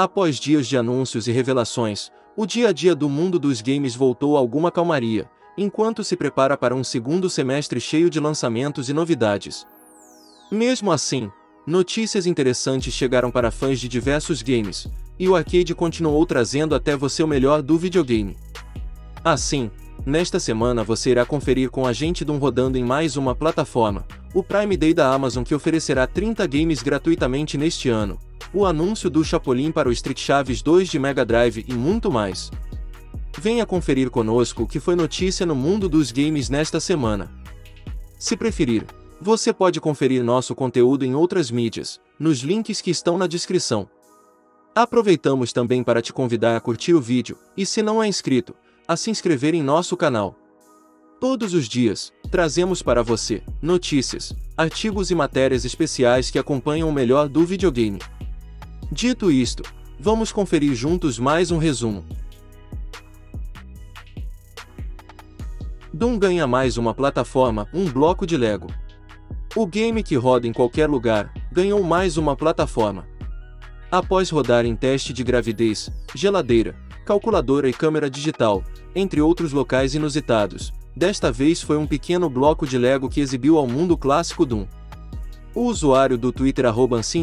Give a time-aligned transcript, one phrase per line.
[0.00, 4.34] Após dias de anúncios e revelações, o dia a dia do mundo dos games voltou
[4.34, 9.66] a alguma calmaria, enquanto se prepara para um segundo semestre cheio de lançamentos e novidades.
[10.50, 11.30] Mesmo assim,
[11.66, 17.22] notícias interessantes chegaram para fãs de diversos games, e o arcade continuou trazendo até você
[17.22, 18.38] o melhor do videogame.
[19.22, 19.70] Assim,
[20.06, 24.42] nesta semana você irá conferir com a gente Doom rodando em mais uma plataforma, o
[24.42, 28.18] Prime Day da Amazon que oferecerá 30 games gratuitamente neste ano,
[28.52, 32.50] o anúncio do Chapolin para o Street Chaves 2 de Mega Drive e muito mais.
[33.38, 37.30] Venha conferir conosco o que foi notícia no mundo dos games nesta semana.
[38.18, 38.84] Se preferir,
[39.20, 43.88] você pode conferir nosso conteúdo em outras mídias, nos links que estão na descrição.
[44.74, 48.54] Aproveitamos também para te convidar a curtir o vídeo, e se não é inscrito,
[48.86, 50.36] a se inscrever em nosso canal.
[51.20, 57.28] Todos os dias, trazemos para você notícias, artigos e matérias especiais que acompanham o melhor
[57.28, 57.98] do videogame.
[58.92, 59.62] Dito isto,
[60.00, 62.04] vamos conferir juntos mais um resumo.
[65.94, 68.66] Doom ganha mais uma plataforma, um bloco de Lego.
[69.54, 73.06] O game que roda em qualquer lugar, ganhou mais uma plataforma.
[73.92, 76.74] Após rodar em teste de gravidez, geladeira,
[77.06, 82.76] calculadora e câmera digital, entre outros locais inusitados, desta vez foi um pequeno bloco de
[82.76, 84.66] Lego que exibiu ao mundo clássico Doom.
[85.52, 86.64] O usuário do Twitter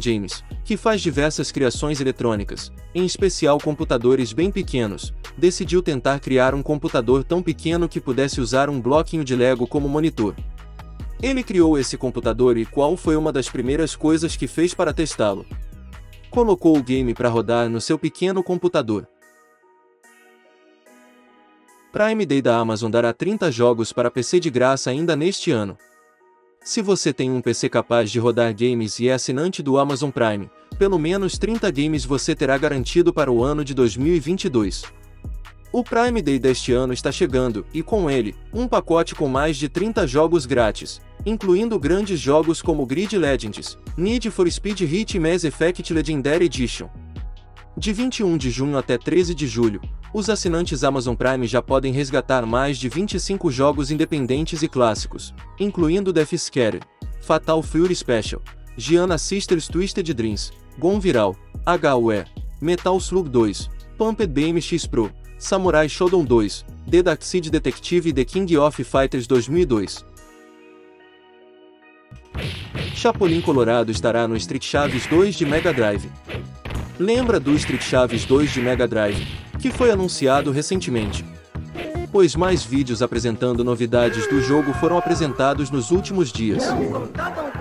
[0.00, 6.62] James, que faz diversas criações eletrônicas, em especial computadores bem pequenos, decidiu tentar criar um
[6.62, 10.36] computador tão pequeno que pudesse usar um bloquinho de Lego como monitor.
[11.20, 15.44] Ele criou esse computador e qual foi uma das primeiras coisas que fez para testá-lo?
[16.30, 19.06] Colocou o game para rodar no seu pequeno computador.
[21.92, 25.76] Prime Day da Amazon dará 30 jogos para PC de graça ainda neste ano.
[26.64, 30.48] Se você tem um PC capaz de rodar games e é assinante do Amazon Prime,
[30.78, 34.84] pelo menos 30 games você terá garantido para o ano de 2022.
[35.72, 39.68] O Prime Day deste ano está chegando, e com ele, um pacote com mais de
[39.68, 45.42] 30 jogos grátis, incluindo grandes jogos como Grid Legends, Need for Speed Heat e Mass
[45.42, 46.88] Effect Legendary Edition.
[47.76, 49.80] De 21 de junho até 13 de julho,
[50.12, 56.12] os assinantes Amazon Prime já podem resgatar mais de 25 jogos independentes e clássicos, incluindo
[56.12, 56.80] Death Scare,
[57.20, 58.42] Fatal Fury Special,
[58.76, 61.36] Gianna Sisters Twisted Dreams, Gone Viral,
[61.66, 62.24] HUE,
[62.60, 68.24] Metal Slug 2, Pumped BMX Pro, Samurai Shodown 2, The Dark Seed Detective e The
[68.24, 70.04] King of Fighters 2002.
[72.94, 76.08] Chapolin Colorado estará no Street Chaves 2 de Mega Drive.
[76.98, 79.26] Lembra do Street Chaves 2 de Mega Drive,
[79.62, 81.24] que foi anunciado recentemente?
[82.10, 86.64] Pois mais vídeos apresentando novidades do jogo foram apresentados nos últimos dias.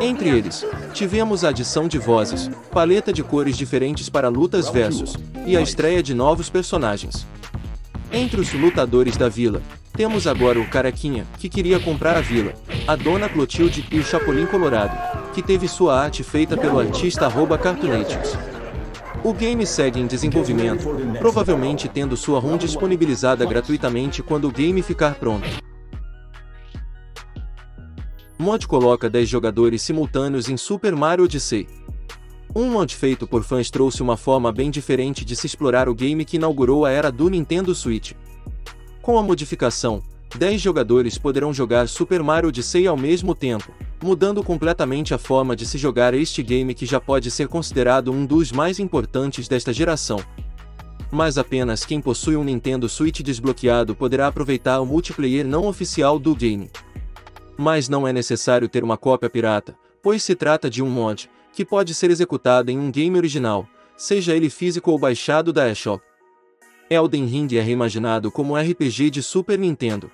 [0.00, 5.14] Entre eles, tivemos a adição de vozes, paleta de cores diferentes para lutas versus,
[5.46, 7.26] e a estreia de novos personagens.
[8.10, 9.60] Entre os lutadores da vila,
[9.92, 12.54] temos agora o Carequinha, que queria comprar a vila,
[12.88, 14.96] a Dona Clotilde e o Chapolin Colorado,
[15.34, 17.30] que teve sua arte feita pelo artista
[17.62, 18.38] Cartoonatics.
[19.22, 20.88] O game segue em desenvolvimento,
[21.18, 25.46] provavelmente tendo sua ROM disponibilizada gratuitamente quando o game ficar pronto.
[28.38, 31.68] Mod coloca 10 jogadores simultâneos em Super Mario Odyssey.
[32.56, 36.24] Um mod feito por fãs trouxe uma forma bem diferente de se explorar o game
[36.24, 38.12] que inaugurou a era do Nintendo Switch.
[39.02, 40.02] Com a modificação,
[40.34, 43.70] 10 jogadores poderão jogar Super Mario Odyssey ao mesmo tempo,
[44.02, 48.24] mudando completamente a forma de se jogar este game que já pode ser considerado um
[48.24, 50.18] dos mais importantes desta geração.
[51.10, 56.34] Mas apenas quem possui um Nintendo Switch desbloqueado poderá aproveitar o multiplayer não oficial do
[56.34, 56.70] game.
[57.58, 61.64] Mas não é necessário ter uma cópia pirata, pois se trata de um mod, que
[61.64, 66.02] pode ser executado em um game original, seja ele físico ou baixado da eShop.
[66.88, 70.10] Elden Ring é reimaginado como RPG de Super Nintendo.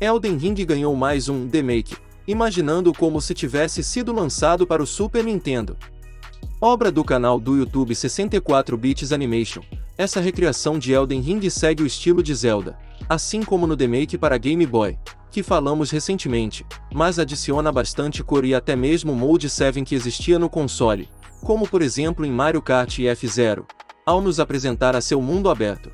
[0.00, 5.24] Elden Ring ganhou mais um remake, imaginando como se tivesse sido lançado para o Super
[5.24, 5.76] Nintendo.
[6.60, 9.60] Obra do canal do YouTube 64 Bits Animation,
[9.96, 12.78] essa recriação de Elden Ring segue o estilo de Zelda,
[13.08, 14.96] assim como no remake para Game Boy,
[15.32, 20.38] que falamos recentemente, mas adiciona bastante cor e até mesmo o Mode 7 que existia
[20.38, 21.08] no console,
[21.40, 23.66] como por exemplo em Mario Kart e F-Zero,
[24.06, 25.90] ao nos apresentar a seu mundo aberto.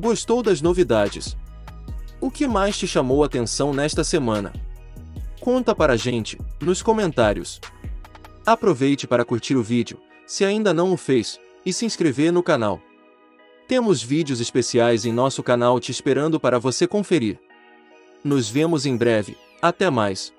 [0.00, 1.36] Gostou das novidades?
[2.20, 4.52] O que mais te chamou a atenção nesta semana?
[5.40, 7.60] Conta para a gente, nos comentários.
[8.46, 12.80] Aproveite para curtir o vídeo, se ainda não o fez, e se inscrever no canal.
[13.66, 17.36] Temos vídeos especiais em nosso canal te esperando para você conferir.
[18.22, 20.32] Nos vemos em breve, até mais!